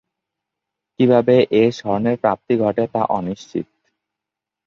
[0.99, 3.67] কিভাবে এই স্বর্ণের প্রাপ্তি ঘটে তা অনিশ্চিত।